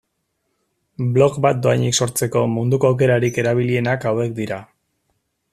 Blog 1.17 1.35
bat 1.47 1.59
doan 1.67 1.83
sortzeko 2.05 2.43
munduko 2.55 2.91
aukerarik 2.91 3.41
erabilienak 3.45 4.11
hauek 4.15 4.37
dira. 4.45 4.63